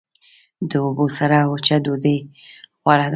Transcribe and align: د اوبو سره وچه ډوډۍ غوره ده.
د 0.69 0.71
اوبو 0.85 1.05
سره 1.17 1.37
وچه 1.51 1.75
ډوډۍ 1.83 2.17
غوره 2.83 3.07
ده. 3.07 3.09